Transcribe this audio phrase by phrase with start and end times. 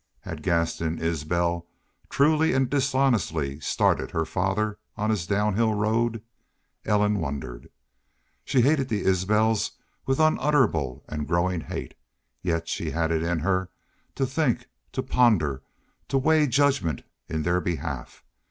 [0.21, 1.67] Had Gaston Isbel
[2.09, 6.23] truly and dishonestly started her father on his downhill road?
[6.85, 7.69] Ellen wondered.
[8.43, 9.73] She hated the Isbels
[10.07, 11.93] with unutterable and growing hate,
[12.41, 13.69] yet she had it in her
[14.15, 15.61] to think, to ponder,
[16.07, 18.23] to weigh judgments in their behalf.